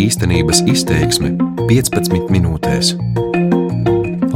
[0.00, 1.34] Īstenības izteiksme
[1.68, 2.94] 15 minūtēs.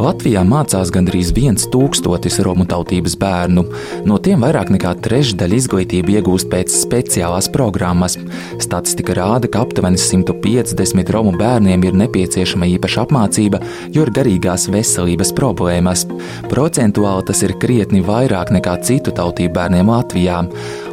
[0.05, 3.63] Latvijā mācās gandrīz viens tūkstotis romu tautības bērnu.
[4.05, 8.19] No tiem vairāk nekā trešdaļa izglītību iegūst pēc speciālās programmas.
[8.61, 13.63] Statistika rāda, ka aptuveni 150 romu bērniem ir nepieciešama īpaša apmācība,
[13.95, 16.05] jo ir garīgās veselības problēmas.
[16.51, 20.43] Procentuāli tas ir krietni vairāk nekā citu tautību bērniem Latvijā.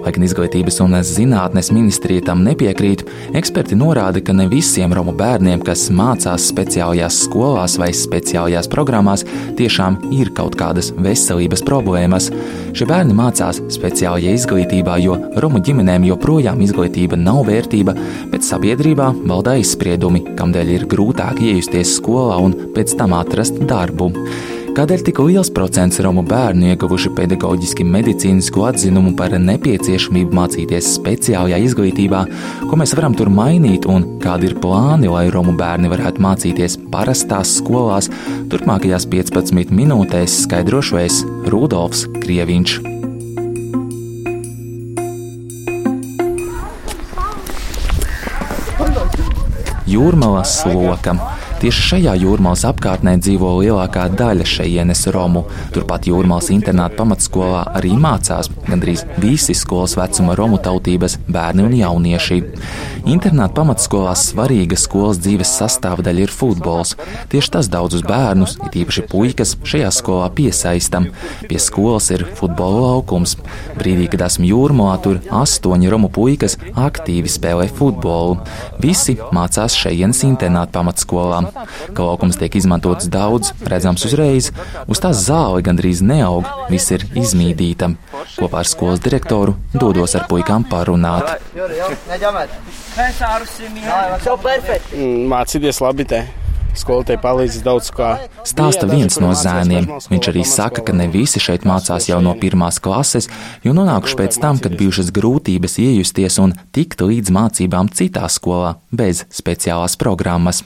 [0.02, 3.04] Lai gan Izglītības un zinātnes ministrija tam nepiekrīt,
[3.38, 9.26] eksperti norāda, ka ne visiem romu bērniem, kas mācās speciālajās skolās vai speciālajās programmās,
[9.60, 12.32] tiešām ir kaut kādas veselības problēmas.
[12.74, 17.94] Šie bērni mācās speciālajā izglītībā, jo romu ģimenēm joprojām izglītība nav vērtība,
[18.34, 24.10] bet sabiedrībā valda aizspriedumi, kamdēļ ir grūtāk iejusties skolā un pēc tam atrast darbu.
[24.72, 32.22] Kādēļ tik liels procents romu bērnu ieguvuši pedagoģiski medicīnisku atzinumu par nepieciešamību mācīties speciālajā izglītībā,
[32.70, 37.52] ko mēs varam tur mainīt un kādi ir plāni, lai romu bērni varētu mācīties parastās
[37.58, 38.08] skolās,
[38.54, 41.20] turpmākajās 15 minūtēs skaidrošu es
[41.52, 42.80] Rudolfs Krieviņš.
[49.92, 51.20] Jūrmalas slokam.
[51.62, 55.44] Tieši šajā jūrmālas apkārtnē dzīvo lielākā daļa šejienes romu.
[55.76, 62.40] Turpat jūrmālas internāta pamatskolā arī mācās gandrīz visi skolas vecuma romu tautības bērni un jaunieši.
[63.14, 66.96] Internāta pamatskolā svarīga skolas dzīves sastāvdaļa ir futbols.
[67.30, 71.12] Tieši tas daudzus bērnus, it īpaši puikas, šajā skolā piesaistam.
[71.46, 73.38] Pie skolas ir futbola laukums.
[73.78, 78.42] Brīdī, kad esmu jūrmālā, tur astoņi romu puikas aktīvi spēlē futbolu.
[78.82, 81.51] Visi mācās šejienes internāta pamatskolā.
[81.52, 84.52] Ka laukums tiek izmantots daudz, redzams uzreiz,
[84.88, 87.92] uz tās zāle gandrīz neaug, viss ir izmīdīta.
[88.38, 91.40] Kopā ar skolas direktoru dodos ar puikām parunāt.
[95.36, 96.24] Mācīties labi te.
[96.72, 98.12] Skolotāji palīdz daudz kā.
[98.48, 99.90] Stāsta viens no zēniem.
[100.12, 103.28] Viņš arī saka, ka ne visi šeit mācās jau no pirmās klases,
[103.66, 109.26] jo nonākuši pēc tam, kad bijušas grūtības iejusties un tikt līdz mācībām citā skolā bez
[109.36, 110.64] speciālās programmas.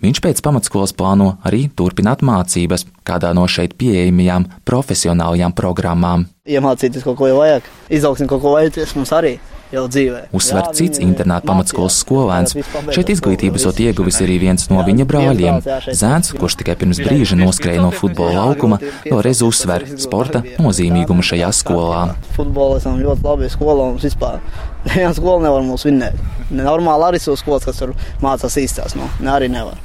[0.00, 6.24] Viņš pēc pamatskolas plāno arī turpināt mācības kādā no šeit pieejamajām profesionālajām programmām.
[6.48, 9.36] Iemācīties kaut ko vajag, izaugsim kaut ko vajadzēs mums arī
[9.70, 10.22] jau dzīvē.
[10.34, 12.56] Uzsver cits internāta pamatskolas skolēns.
[12.94, 15.60] Šeit izglītības ot ieguvis arī viens no viņa brāļiem.
[15.86, 22.02] Zēns, kurš tikai pirms brīža noskrēja no futbola laukuma, vēlreiz uzsver sporta nozīmīgumu šajā skolā.
[22.36, 24.40] Futbolā esam ļoti labi skolā mums vispār.
[24.88, 26.18] Neviena skola nevar mūs vinnēt.
[26.50, 28.96] Normāli arī ir skolas, kas tur mācās īstās.
[28.98, 29.08] No.
[29.20, 29.78] Ne, arī nevar.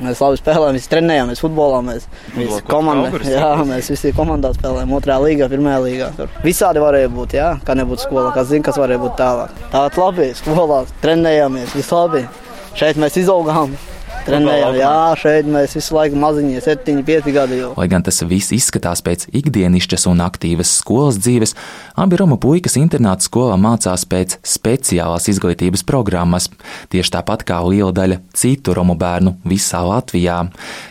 [0.00, 1.82] Mēs labi spēlējām, mēs trenējāmies futbolā.
[1.84, 6.10] Mēs visi komanda, jā, mēs visi komandā spēlējām, otrajā līgā, pirmajā līgā.
[6.16, 9.62] Tur visādi varēja būt, jā, kā nebūtu skola, kas zina, kas varēja būt tālāk.
[9.68, 12.24] Tāpat labi, skolā trenējāmies, viss labi.
[12.80, 13.76] Šeit mēs izaugām.
[14.26, 17.70] Trenējām, jā, šeit mēs visu laiku maziņi, 7, 5 gadi jau.
[17.78, 21.54] Lai gan tas viss izskatās pēc ikdienišķas un aktīvas skolas dzīves,
[22.00, 26.50] abi Roma puikas internāta skolā mācās pēc speciālās izglītības programmas,
[26.92, 30.42] tieši tāpat kā liela daļa citu Romu bērnu visā Latvijā.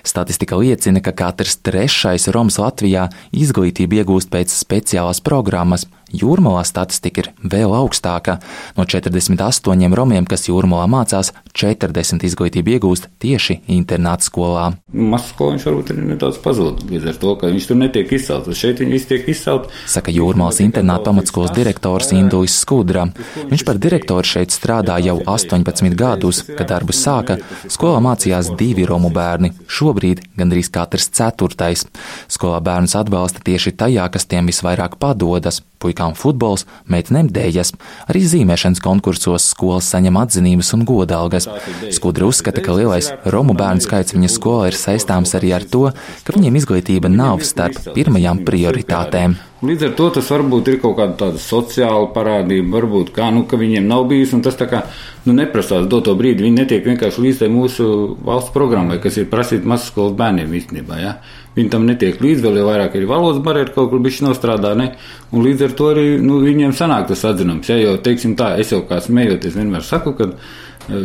[0.01, 5.85] Statistika liecina, ka katrs trešais Roms Latvijā izglītību iegūst pēc speciālās programmas.
[6.15, 8.39] Jūrmalā statistika ir vēl augstāka.
[8.77, 14.65] No 48 romiem, kas jūrmalā mācās, 40 izglītību iegūst tieši internāta skolā.
[14.93, 18.57] Mazs skoliņš varbūt ir nedaudz pazudis līdz ar to, ka viņš tur netiek izcelts.
[18.57, 19.71] Šeit viņi visi tiek izcelti.
[19.89, 23.05] Saka Jūrmālas internāta pamatskolas direktors Indulis Skudra.
[23.51, 27.39] Viņš par direktoru šeit strādā jau 18 gadus, kad darbu sāka.
[27.69, 31.85] Skolā mācījās divi romu bērni, šobrīd gandrīz katrs ceturtais.
[32.31, 37.73] Skolā bērnus atbalsta tieši tajā, kas tiem visvairāk padodas puikām futbols, meitenēm dēļas.
[38.11, 41.49] Arī zīmēšanas konkursos skolas saņem atzinības un godalgas.
[41.95, 45.87] Skudra uzskata, ka lielais romu bērnu skaits viņa skolā ir saistāms arī ar to,
[46.23, 49.39] ka viņiem izglītība nav starp pirmajām prioritātēm.
[49.59, 53.57] Līdz ar to tas varbūt ir kaut kāda tāda sociāla parādība, varbūt kā, nu, ka
[53.59, 54.85] viņiem nav bijis, un tas tā kā,
[55.25, 55.89] nu, neprasās.
[55.91, 57.87] Doto brīdi, viņi netiek vienkārši līdz tai mūsu
[58.23, 61.17] valsts programmai, kas ir prasīt mazskolas bērniem īstenībā, ja.
[61.57, 64.93] Viņi tam netiek līdz, vēl jau vairāk ir valodas barjera, kaut kur bišķi nostrādā, ne,
[65.33, 68.71] un līdz ar to arī, nu, viņiem sanāk tas atzinums, ja, jo, teiksim tā, es
[68.71, 70.31] jau kā smējoties vienmēr saku, ka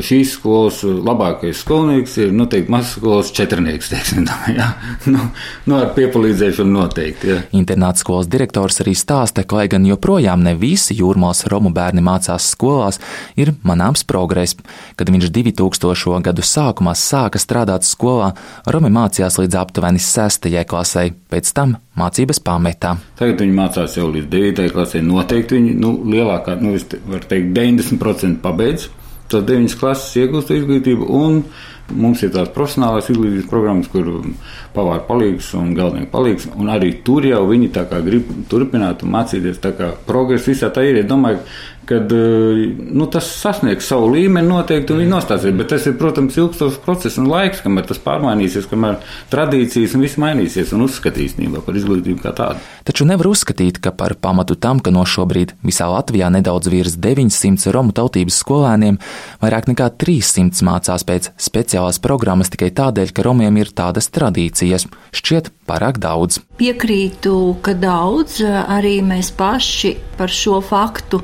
[0.04, 3.90] šīs skolas labākais skolnieks ir noteikti nu, mazs skolas četrnieks.
[3.94, 4.70] Teiksim, tā, ja?
[5.10, 5.28] nu,
[5.68, 7.30] nu, ar piepalīdzēšanu noteikti.
[7.30, 7.40] Ja.
[7.56, 12.50] Internāta skolas direktors arī stāsta, ka, lai gan joprojām ne visi jūrmālas romu bērni mācās
[12.54, 13.00] skolās,
[13.40, 14.56] ir manāms progress.
[14.98, 16.20] Kad viņš 2000.
[16.24, 18.32] gadu sākumā sāka strādāt skolā,
[18.70, 20.48] Romi mācījās līdz aptuveni 6.
[20.68, 22.94] klasē, pēc tam mācības pametā.
[23.18, 24.68] Tagad viņi mācās jau līdz 9.
[24.74, 25.02] klasē.
[25.04, 26.74] Noteikti viņi nu, lielākā, nu,
[27.10, 28.88] var teikt, 90% pabeidz.
[29.34, 31.42] Tas deviņas klases iegūst izglītību, un
[31.92, 34.08] mums ir tās profesionālās izglītības programmas, kur
[34.74, 37.70] pavāra palīgs un galvenie palīgs, un arī tur jau viņi
[38.06, 39.60] grib turpināt un mācīties,
[40.06, 41.02] progress visā tā ir.
[41.02, 41.42] Es domāju,
[41.84, 42.12] kad
[42.92, 47.18] nu, tas sasniegs savu līmeni noteikti un viņi nostāsies, bet tas ir, protams, ilgstošs process
[47.20, 48.96] un laiks, kamēr tas pārmainīsies, kamēr
[49.32, 52.62] tradīcijas un viss mainīsies un uzskatīs par izglītību kā tādu.
[52.88, 57.72] Taču nevar uzskatīt, ka par pamatu tam, ka no šobrīd visā Latvijā nedaudz virs 900
[57.74, 58.98] romu tautības skolēniem
[59.44, 64.86] vairāk nekā 300 mācās pēc speciālās programmas tikai tādēļ, ka romiem ir tādas tradīcijas.
[65.14, 66.40] Šķiet pārāk daudz.
[66.58, 71.18] Piekrītu, ka daudz arī mēs paši par šo faktu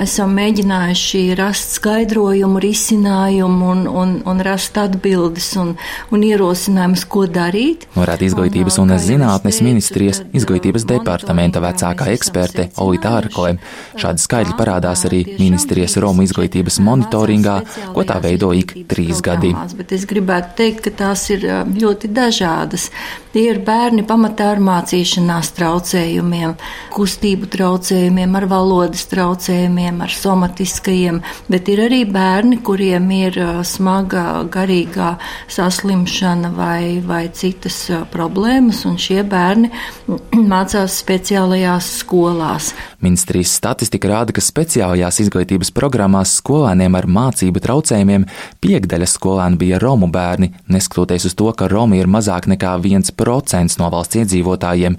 [0.00, 5.74] esam mēģinājuši rast skaidrojumu, risinājumu un, un, un rast atbildes un,
[6.14, 7.88] un ierosinājumus, ko darīt.
[7.96, 13.56] Norāda izglītības un, un zinātnes ministrijas izglītības departamenta vecākā eksperte Olita Ārkole.
[13.98, 17.58] Šādi skaidri parādās arī ministrijas Romu izglītības monitoringā,
[17.92, 19.52] ko tā veido ik trīs gadi.
[19.76, 21.44] Bet es gribētu teikt, ka tās ir
[21.76, 22.90] ļoti dažādas.
[23.36, 26.54] Tie ir bērni pamatā ar mācīšanās traucējumiem,
[26.94, 31.20] kustību traucējumiem, ar valodas traucējumiem, ar somatiskajiem,
[31.52, 35.14] bet ir arī bērni, kuriem ir smaga garīgā
[35.52, 37.78] saslimšana vai, vai citas
[38.12, 39.70] problēmas, un šie bērni
[40.52, 42.72] mācās speciālajās skolās.
[43.04, 48.24] Ministrijas statistika rāda, ka speciālajās izglītības programmās skolēniem ar mācību traucējumiem
[48.64, 53.45] piekdaļa skolēnu bija Romu bērni, neskatoties uz to, ka Romi ir mazāk nekā 1%
[53.80, 54.96] no valsts iedzīvotājiem,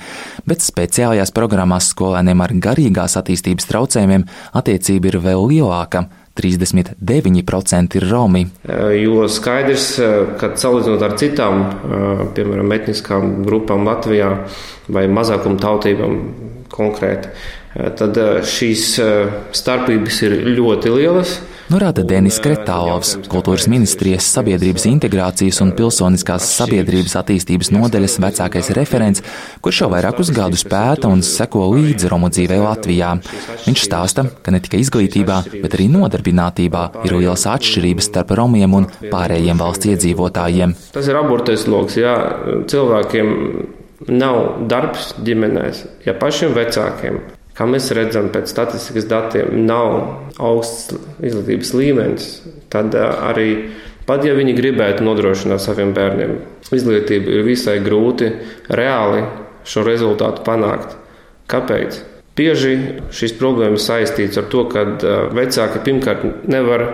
[0.48, 4.28] bet speciālajās programmās skolēniem ar garīgās attīstības traucējumiem
[4.58, 6.08] attiecība ir vēl lielāka.
[6.38, 8.44] 39% ir Romi.
[9.02, 9.88] Jo skaidrs,
[10.38, 11.64] ka salīdzinot ar citām,
[12.38, 14.30] piemēram, etniskām grupām Latvijā
[14.94, 16.20] vai mazākuma tautībām
[16.70, 17.34] konkrēti,
[17.98, 18.86] tad šīs
[19.58, 21.40] starpības ir ļoti lielas.
[21.68, 29.24] Norāda Denis Kretālovs, kultūras ministrijas sabiedrības integrācijas un pilsoniskās sabiedrības attīstības nodeļas vecākais referents,
[29.60, 33.12] kurš jau vairākus gadus pēta un seko līdzi Romu dzīvē Latvijā.
[33.66, 38.88] Viņš stāsta, ka ne tikai izglītībā, bet arī nodarbinātībā ir lielas atšķirības starp romiem un
[39.04, 40.78] pārējiem valsts iedzīvotājiem.
[40.96, 42.16] Tas ir abortais lokus, jā,
[42.72, 43.34] cilvēkiem
[44.08, 47.20] nav darbs ģimenēs, ja pašiem vecākiem
[47.58, 49.96] Kā mēs redzam, pēc statistikas datiem nav
[50.38, 50.94] augsts
[51.26, 52.28] izglītības līmenis,
[52.70, 53.48] tad arī
[54.06, 56.36] pat ja viņi gribētu nodrošināt saviem bērniem
[56.70, 58.30] izglītību, ir visai grūti
[58.70, 59.26] reāli
[59.68, 60.94] šo rezultātu panākt.
[61.50, 61.98] Kāpēc?
[62.38, 62.76] Bieži
[63.18, 64.84] šīs problēmas saistītas ar to, ka
[65.34, 66.86] vecāki pirmkārt nevar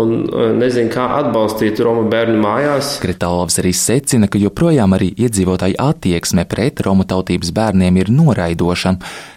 [0.00, 2.96] un e, nezinu, kā atbalstīt Romu bērnu mājās.
[3.02, 8.94] Kretālovs arī secina, ka joprojām arī iedzīvotāju attieksme pret Romu tautības bērniem ir noraidoša.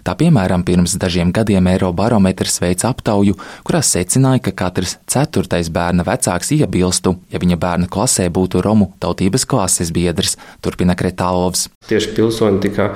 [0.08, 3.38] Tā piemēram, pirms dažiem gadiem Eirobarometrs veica aptauju,
[3.68, 9.46] kurā secināja, ka katrs ceturtais bērna vecāks iebilstu, ja viņa bērna klasē būtu Romu tautības
[9.50, 11.68] klases biedrs, turpina Kretālovs.
[11.88, 12.94] Tieši pilsoņi tika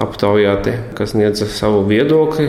[0.00, 2.48] aptaujāti, kas sniedza savu viedokli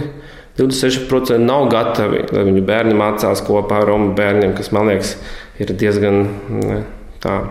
[0.58, 5.16] 26% nav gatavi, lai viņu bērni mācās kopā ar Romu bērniem, kas man liekas
[5.62, 6.26] ir diezgan
[7.24, 7.42] tā.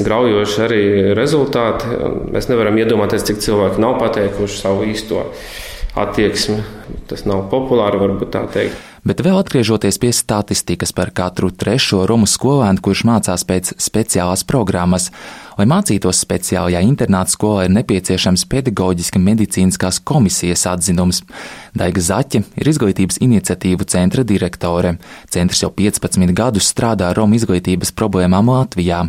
[0.00, 0.82] Graujoši arī
[1.18, 1.88] rezultāti.
[2.30, 5.24] Mēs nevaram iedomāties, cik cilvēki nav pateikuši savu īsto
[5.98, 6.60] attieksmi.
[7.10, 8.86] Tas nav populāri, varbūt tā teikt.
[9.00, 15.08] Bet vēl atgriežoties pie statistikas par katru trešo Romu skolēnu, kurš mācās pēc speciālās programmas,
[15.60, 21.18] Lai mācītos speciālajā internāta skolā, ir nepieciešams pedagoģiska medicīniskās komisijas atzinums.
[21.76, 24.94] Daiga Zaķe ir izglītības iniciatīvu centra direktore.
[25.28, 29.02] Centrs jau 15 gadus strādā Romu izglītības problēmām Latvijā.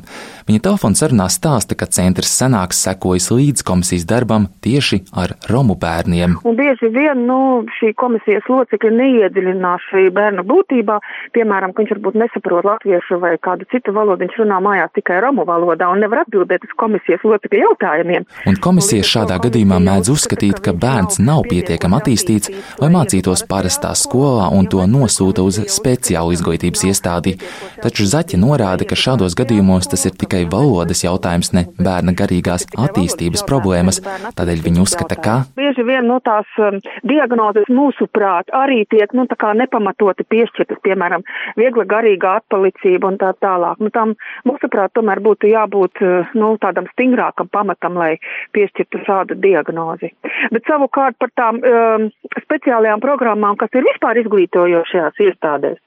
[0.50, 6.36] Viņa telefona sarunā stāsta, ka centrs senāks sekojas līdz komisijas darbam tieši ar Romu bērniem.
[6.44, 7.40] Un bieži vien nu,
[7.80, 11.00] šī komisijas locekļi neiedziļinās šī bērna būtībā,
[11.32, 15.48] piemēram, ka viņš varbūt nesaprot latviešu vai kādu citu valodu, viņš runā mājās tikai romu
[15.48, 18.26] valodā un nevar atbildēt atbildēt uz komisijas locekļu jautājumiem.
[18.50, 24.50] Un komisija šādā gadījumā mēdz uzskatīt, ka bērns nav pietiekami attīstīts, lai mācītos parastā skolā
[24.56, 27.38] un to nosūta uz speciālu izglītības iestādi.
[27.82, 33.46] Taču Zaķa norāda, ka šādos gadījumos tas ir tikai valodas jautājums, ne bērna garīgās attīstības
[33.48, 34.02] problēmas.
[34.38, 39.28] Tādēļ viņi uzskata, ka bieži vien no tās um, diagnozes mūsuprāt arī tiek nu,
[39.62, 41.24] nepamatoti piešķirtas, piemēram,
[41.60, 43.80] viegla garīga atpalicība un tā tālāk.
[43.82, 44.16] Nu, tam
[44.48, 48.16] mūsuprāt tomēr būtu jābūt uh, nu, tādam stingrākam pamatam, lai
[48.56, 50.12] piešķirtu šādu diagnozi.
[50.54, 52.10] Bet savukārt par tām um,
[52.46, 55.80] speciālajām programmām, kas ir vispār izglītojošajās iestādēs,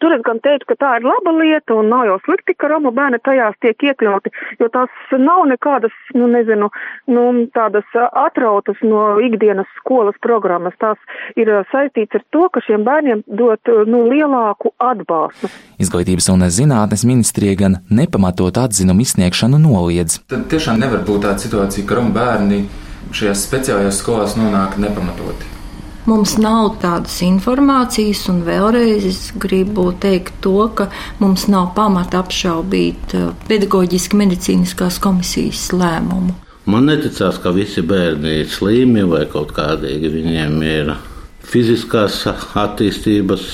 [0.00, 2.92] tur es gan teiktu, ka tā ir laba lieta un nav jau slikti, ka Roma
[2.94, 6.70] bērni tajās tiek iekļauti, jo tās nav nekādas, nu nezinu,
[7.12, 7.24] nu
[7.56, 10.76] tādas atrautas no ikdienas skolas programmas.
[10.82, 11.00] Tās
[11.36, 15.50] ir saistīts ar to, ka šiem bērniem dot, nu, lielāku atbalstu.
[15.82, 20.22] Izglītības un zinātnes ministrija gan nepamatot atzinumu izsniegšanu noliedz.
[20.30, 22.64] Tad tiešām nevar būt tāda situācija, ka Roma bērni
[23.12, 25.51] šajās speciālajās skolās nonāk nepamatoti.
[26.02, 30.88] Mums nav tādas informācijas, un vēlreiz es gribu teikt to, ka
[31.22, 36.34] mums nav pamata apšaubīt uh, pedagoģiski medicīniskās komisijas lēmumu.
[36.66, 40.10] Man neticās, ka visi bērni ir slimi vai kaut kādīgi.
[40.10, 40.92] Viņiem ir
[41.52, 43.46] fiziskās attīstības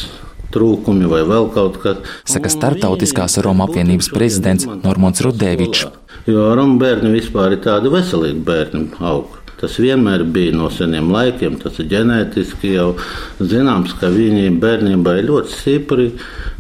[0.53, 2.01] trūkumi vai vēl kaut kas.
[2.29, 5.85] Saka Startautiskās Roma apvienības prezidents Normons Rudēvičs.
[6.29, 9.37] Jo Roma bērni vispār ir tādi veselīgi bērni aug.
[9.59, 12.93] Tas vienmēr bija no seniem laikiem, tas ir ģenētiski jau
[13.41, 16.09] zināms, ka viņi bērnībā ir ļoti stipri,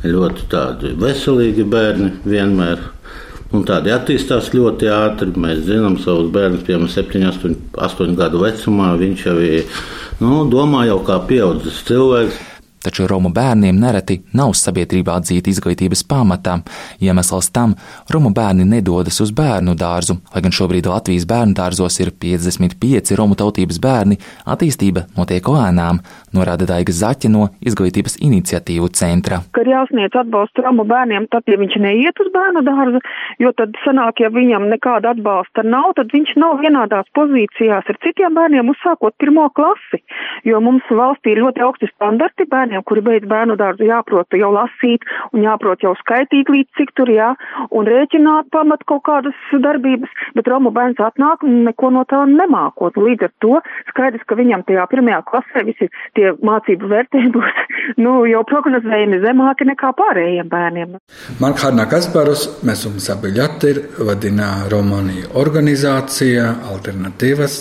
[0.02, 2.82] ļoti tādi veselīgi bērni vienmēr.
[3.54, 5.30] Un tādi attīstās ļoti ātri.
[5.40, 7.54] Mēs zinām, savus bērnus, piemēram, 7, 8,
[7.86, 8.90] 8 gadu vecumā.
[9.00, 9.80] Viņš jau ir,
[10.20, 12.47] nu, domā jau kā pieaudzis cilvēks
[12.82, 16.58] taču Romu bērniem nereti nav sabiedrībā atzīta izglītības pamatā.
[17.00, 17.75] Iemesls tam-
[18.12, 23.35] Romu bērni nedodas uz bērnu dārzu, lai gan šobrīd Latvijas bērnu dārzos ir 55 Romu
[23.35, 26.00] tautības bērni, attīstība notiek lēnām,
[26.35, 29.42] norāda Daiga Zaķa no Izglītības iniciatīvu centra.
[29.52, 33.00] Kad jāsniedz atbalstu Romu bērniem, tad, ja viņš neiet uz bērnu dārzu,
[33.38, 38.35] jo tad sanāk, ja viņam nekāda atbalsta nav, tad viņš nav vienādās pozīcijās ar citiem
[38.35, 40.02] bērniem uzsākot pirmo klasi,
[40.44, 44.50] jo mums valstī ir ļoti augsti standarti bērni bērniem, kuri beidz bērnu dārzu, jāprot jau
[44.52, 47.34] lasīt un jāprot jau skaitīt līdz cik tur jā,
[47.70, 52.96] un rēķināt pamat kaut kādas darbības, bet Romu bērns atnāk un neko no tā nemākot.
[52.96, 53.60] Līdz ar to
[53.90, 57.62] skaidrs, ka viņam tajā pirmajā klasē visi tie mācību vērtējumi būs,
[58.04, 60.96] nu, jau prognozējami zemāki nekā pārējiem bērniem.
[61.40, 67.60] Man Harna Kasparus, mēs mums abi ļatir, vadina Romanija organizācija Alternatīvas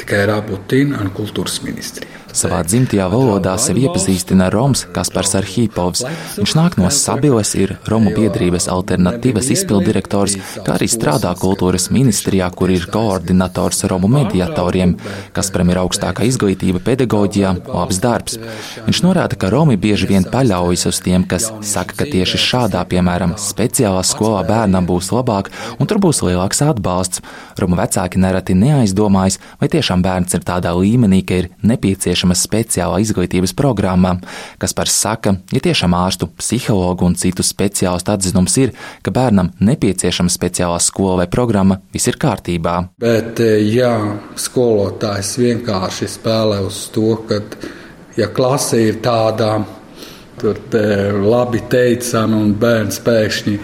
[0.00, 2.25] tikai ir jābūt tīna un kultūras ministrijai.
[2.36, 6.02] Savā dzimtajā valodā sevi iepazīstina Roms Kaspars Arhīpovs.
[6.36, 10.34] Viņš nāk no Sabiles, ir Romu biedrības alternatīvas izpildirektors,
[10.66, 14.92] kā arī strādā kultūras ministrijā, kur ir koordinators Romu mediatoriem.
[15.36, 18.36] Kasparam ir augstākā izglītība pedagoģijā, labs darbs.
[18.84, 23.38] Viņš norāda, ka Romi bieži vien paļaujas uz tiem, kas saka, ka tieši šādā, piemēram,
[23.40, 25.48] speciālā skolā bērnam būs labāk
[25.80, 27.24] un tur būs lielāks atbalsts.
[27.56, 33.00] Romu vecāki nereti neaizdomājas, vai tiešām bērns ir tādā līmenī, ka ir nepieciešams nepieciešama speciālā
[33.02, 34.16] izglītības programma,
[34.58, 40.30] kas par saka, ja tiešām ārstu, psihologu un citu speciālistu atzinums ir, ka bērnam nepieciešama
[40.30, 42.90] speciālā skola vai programma, viss ir kārtībā.
[42.98, 47.40] Bet, e, ja skolotājs vienkārši spēlē uz to, ka,
[48.16, 49.64] ja klase ir tādā,
[50.36, 50.58] Tur
[51.24, 53.54] labi teicami, un bērns pēkšņi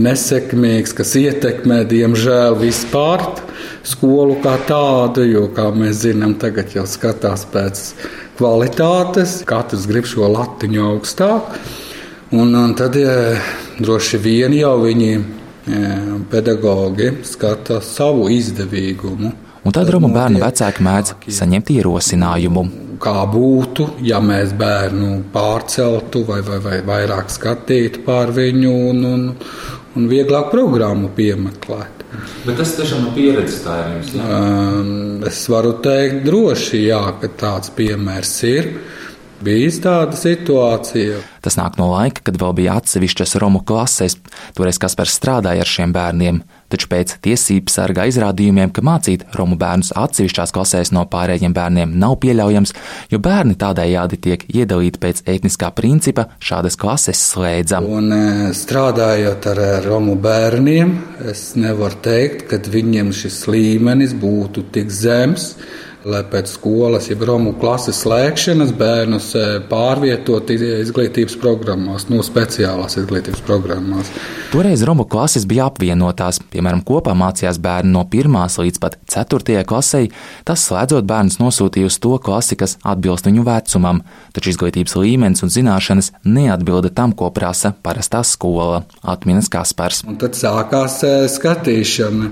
[0.00, 3.26] nesekmīgs, kas ietekmē, diemžēl, vispār
[3.84, 7.82] skolu kā tādu, jo, kā mēs zinām, tagad jau skatās pēc
[8.38, 11.58] kvalitātes, katrs grib šo latiņu augstāk.
[12.34, 13.36] Un, un tad ja,
[13.78, 15.24] droši vien jau viņi ja,
[16.30, 19.32] pedagogi skata savu izdevīgumu.
[19.64, 22.64] Un tad Roma bērnu vecāki mēdz saņemt ierosinājumu.
[23.00, 29.26] Kā būtu, ja mēs bērnu pārceltu vai, vai, vai vairāk skatītu pār viņu un, un,
[29.96, 31.93] un vieglāk programmu piemeklēt.
[32.44, 34.12] Bet tas tiešām ir pieredze tā ir jums.
[34.18, 34.40] Jā?
[35.30, 38.70] Es varu teikt droši, jā, ka tāds piemērs ir
[39.44, 41.20] bijis tāda situācija.
[41.44, 44.16] Tas nāk no laika, kad vēl bija atsevišķas Romu klases.
[44.56, 46.40] Toreiz Kaspars strādāja ar šiem bērniem,
[46.72, 52.16] taču pēc tiesību sarga izrādījumiem, ka mācīt Romu bērnus atsevišķās klasēs no pārējiem bērniem nav
[52.24, 52.74] pieļaujams,
[53.12, 57.82] jo bērni tādējādi tiek iedalīti pēc etniskā principa, šādas klases slēdza.
[57.84, 60.96] Un, e, strādājot ar Romu bērniem,
[61.30, 65.52] es nevaru teikt, ka viņiem šis līmenis būtu tik zems
[66.08, 73.40] lai pēc skolas, jeb Romu klases slēgšanas bērnus e, pārvietot izglītības programmās, no speciālās izglītības
[73.46, 74.10] programmās.
[74.52, 80.10] Toreiz Romu klases bija apvienotās, piemēram, kopā mācījās bērni no 1 līdz pat 4 klasei,
[80.44, 84.02] tas slēdzot bērnus nosūtīja uz to klasi, kas atbilst viņu vecumam,
[84.36, 90.04] taču izglītības līmenis un zināšanas neatbilda tam, ko prasa parastā skola, atminas Kaspars.
[90.08, 92.30] Un tad sākās e, skatīšana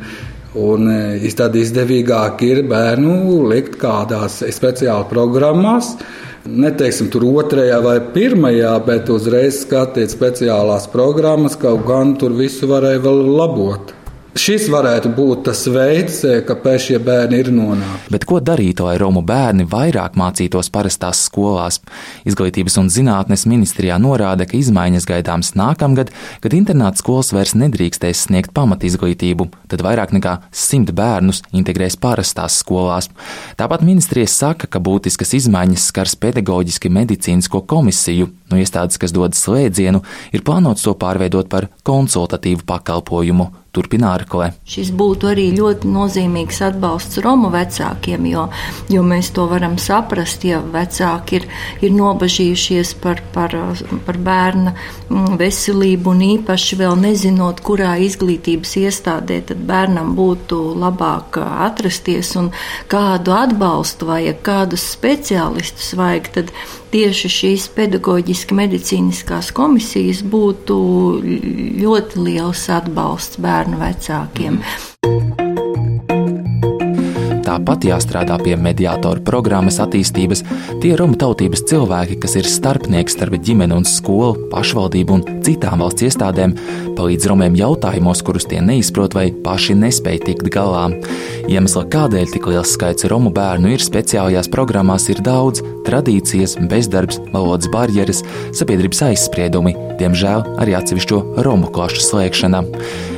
[0.58, 5.94] Un e, tad izdevīgāk ir bērnu likt kādās speciālās programmās.
[6.42, 13.04] Neteiksim, tur otrajā vai pirmajā, bet uzreiz skatīt speciālās programmas, kaut gan tur visu varēja
[13.06, 13.94] vēl labot.
[14.32, 18.08] Šis varētu būt tas veids, eh, kāpēc šie bērni ir nonākuši.
[18.14, 21.80] Bet ko darīt, lai Romu bērni vairāk mācītos parastās skolās?
[22.24, 26.08] Izglītības un zinātnes ministrijā norāda, ka izmaiņas gaidāmas nākamgad,
[26.40, 33.10] kad internāta skolas vairs nedrīkstēs sniegt pamatizglītību, tad vairāk nekā simt bērnus integrēs parastās skolās.
[33.60, 38.32] Tāpat ministrija saka, ka būtiskas izmaiņas skars pedagoģiski medicīnisko komisiju.
[38.48, 40.00] No iestādes, kas dod slēdzienu,
[40.32, 43.61] ir plānots to pārveidot par konsultatīvu pakalpojumu.
[43.72, 44.50] Turpina Arkle.
[44.68, 48.42] Šis būtu arī ļoti nozīmīgs atbalsts Romu vecākiem, jo,
[48.92, 51.46] jo mēs to varam saprast, ja vecāki ir,
[51.80, 53.56] ir nobažījušies par, par,
[54.04, 61.40] par bērna mm, veselību un īpaši vēl nezinot, kurā izglītības iestādē tad bērnam būtu labāk
[61.40, 62.52] atrasties un
[62.92, 66.56] kādu atbalstu vajag, kādus speciālistus vajag, tad
[66.92, 70.76] tieši šīs pedagoģiski medicīniskās komisijas būtu
[71.82, 74.60] ļoti liels atbalsts bērnu vecākiem.
[77.52, 80.40] Tāpat jāstrādā pie mediātoru programmas attīstības.
[80.80, 86.06] Tie Romu tautības cilvēki, kas ir starpnieki starp ģimeni un skolu, pašvaldību un citām valsts
[86.08, 86.54] iestādēm,
[86.96, 90.86] palīdz Romiem jautājumos, kurus tie neizprot vai paši nespēj tikt galā.
[91.44, 97.68] Iemesli, kādēļ tik liels skaits Romu bērnu ir speciālajās programmās, ir daudz- tradīcijas, bezdarbs, valodas
[97.68, 98.24] barjeras,
[98.56, 102.64] sabiedrības aizspriedumi, diemžēl arī atsevišķo Romu klašu slēgšana.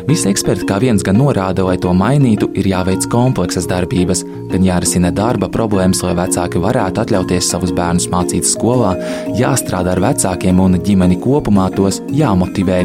[0.05, 4.21] Visi eksperti kā viens gan norāda, lai to mainītu, ir jāveic kompleksas darbības,
[4.53, 8.95] gan jārisina darba problēmas, lai vecāki varētu atļauties savus bērnus mācīt skolā,
[9.39, 12.83] jāstrādā ar vecākiem un ģimeni kopumā tos jāmotivē.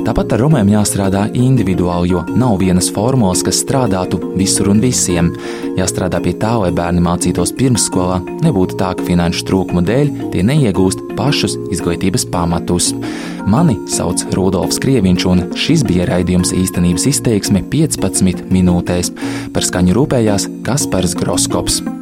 [0.00, 5.28] Tāpat ar romiem jāstrādā individuāli, jo nav vienas formulas, kas strādātu visur un visiem.
[5.76, 11.04] Jāstrādā pie tā, lai bērni mācītos pirmsskolā, nebūtu tā, ka finanšu trūkuma dēļ tie neiegūst
[11.20, 12.94] pašus izglītības pamatus.
[13.50, 19.12] Mani sauc Rudolfs Krieviņš, un šis bija raidījums īstenības izteiksme 15 minūtēs.
[19.52, 21.99] Par skaņu rūpējās Kaspars horoskopus.